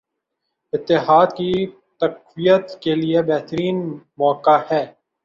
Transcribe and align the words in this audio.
اتحاد 0.73 1.27
کی 1.37 1.51
تقویت 2.01 2.65
کیلئے 2.81 3.21
بہترین 3.23 3.77
موقع 4.17 4.57
ہے 4.71 4.83